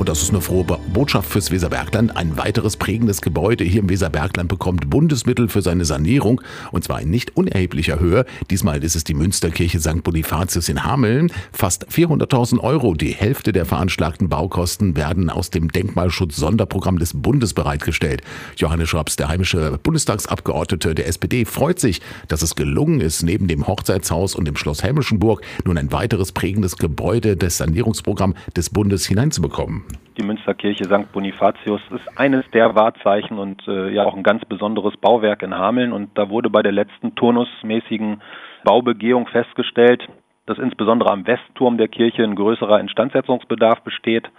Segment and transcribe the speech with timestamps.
[0.00, 2.16] Und das ist eine frohe Botschaft fürs Weserbergland.
[2.16, 6.40] Ein weiteres prägendes Gebäude hier im Weserbergland bekommt Bundesmittel für seine Sanierung
[6.72, 8.24] und zwar in nicht unerheblicher Höhe.
[8.48, 10.02] Diesmal ist es die Münsterkirche St.
[10.02, 11.30] Bonifatius in Hameln.
[11.52, 18.22] Fast 400.000 Euro, die Hälfte der veranschlagten Baukosten, werden aus dem Denkmalschutz-Sonderprogramm des Bundes bereitgestellt.
[18.56, 23.66] Johannes Schraps, der heimische Bundestagsabgeordnete der SPD, freut sich, dass es gelungen ist, neben dem
[23.66, 29.89] Hochzeitshaus und dem Schloss Helmischenburg nun ein weiteres prägendes Gebäude des Sanierungsprogramms des Bundes hineinzubekommen.
[30.16, 31.12] Die Münsterkirche St.
[31.12, 35.92] Bonifatius ist eines der Wahrzeichen und äh, ja auch ein ganz besonderes Bauwerk in Hameln.
[35.92, 38.20] Und da wurde bei der letzten turnusmäßigen
[38.64, 40.06] Baubegehung festgestellt,
[40.46, 44.30] dass insbesondere am Westturm der Kirche ein größerer Instandsetzungsbedarf besteht.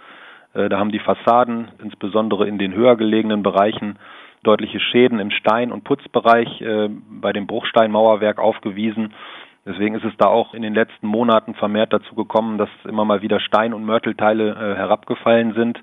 [0.54, 3.98] Äh, da haben die Fassaden, insbesondere in den höher gelegenen Bereichen,
[4.42, 6.88] deutliche Schäden im Stein- und Putzbereich äh,
[7.20, 9.14] bei dem Bruchsteinmauerwerk aufgewiesen.
[9.64, 13.22] Deswegen ist es da auch in den letzten Monaten vermehrt dazu gekommen, dass immer mal
[13.22, 15.78] wieder Stein- und Mörtelteile äh, herabgefallen sind.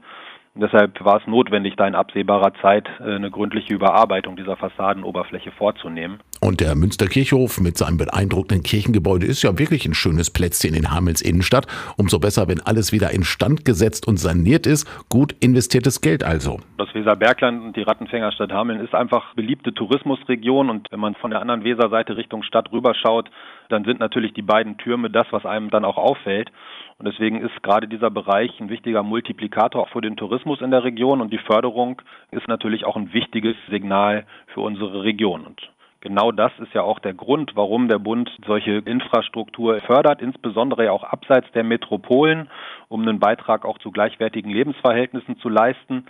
[0.59, 6.19] Deshalb war es notwendig, da in absehbarer Zeit äh, eine gründliche Überarbeitung dieser Fassadenoberfläche vorzunehmen.
[6.41, 11.21] Und der Münsterkirchhof mit seinem beeindruckenden Kirchengebäude ist ja wirklich ein schönes Plätzchen in Hamels
[11.21, 11.67] Innenstadt.
[11.97, 14.85] Umso besser, wenn alles wieder instand gesetzt und saniert ist.
[15.09, 16.59] Gut investiertes Geld also.
[16.77, 20.69] Das Weserbergland und die Rattenfängerstadt Hameln ist einfach beliebte Tourismusregion.
[20.69, 23.29] Und wenn man von der anderen Weserseite Richtung Stadt rüberschaut,
[23.69, 26.51] dann sind natürlich die beiden Türme das, was einem dann auch auffällt.
[26.99, 30.83] Und deswegen ist gerade dieser Bereich ein wichtiger Multiplikator auch für den Tourismus in der
[30.83, 35.45] Region und die Förderung ist natürlich auch ein wichtiges Signal für unsere Region.
[35.45, 35.69] Und
[36.01, 40.91] Genau das ist ja auch der Grund, warum der Bund solche Infrastruktur fördert, insbesondere ja
[40.93, 42.49] auch abseits der Metropolen,
[42.87, 46.05] um einen Beitrag auch zu gleichwertigen Lebensverhältnissen zu leisten.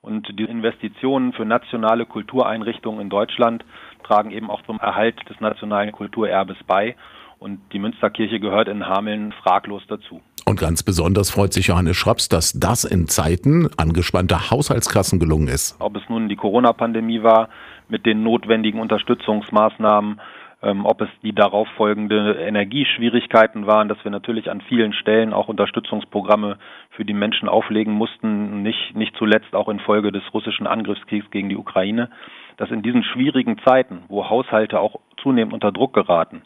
[0.00, 3.64] Und die Investitionen für nationale Kultureinrichtungen in Deutschland
[4.02, 6.96] tragen eben auch zum Erhalt des nationalen Kulturerbes bei.
[7.38, 10.22] Und die Münsterkirche gehört in Hameln fraglos dazu.
[10.46, 15.76] Und ganz besonders freut sich Johannes Schraps, dass das in Zeiten angespannter Haushaltskassen gelungen ist.
[15.80, 17.48] Ob es nun die Corona-Pandemie war
[17.88, 20.20] mit den notwendigen Unterstützungsmaßnahmen,
[20.62, 25.48] ähm, ob es die darauf folgende Energieschwierigkeiten waren, dass wir natürlich an vielen Stellen auch
[25.48, 26.58] Unterstützungsprogramme
[26.90, 31.56] für die Menschen auflegen mussten, nicht, nicht zuletzt auch infolge des russischen Angriffskriegs gegen die
[31.56, 32.10] Ukraine,
[32.56, 36.42] dass in diesen schwierigen Zeiten, wo Haushalte auch zunehmend unter Druck geraten,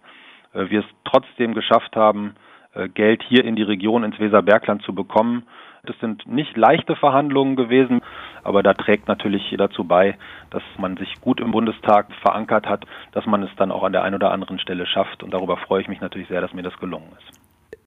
[0.53, 2.35] äh, wir es trotzdem geschafft haben,
[2.95, 5.45] Geld hier in die Region ins Weserbergland zu bekommen.
[5.85, 8.03] Das sind nicht leichte Verhandlungen gewesen,
[8.43, 10.19] aber da trägt natürlich dazu bei,
[10.51, 14.03] dass man sich gut im Bundestag verankert hat, dass man es dann auch an der
[14.03, 15.23] einen oder anderen Stelle schafft.
[15.23, 17.41] Und darüber freue ich mich natürlich sehr, dass mir das gelungen ist.